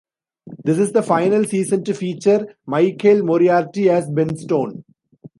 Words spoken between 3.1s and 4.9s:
Moriarty as Ben Stone.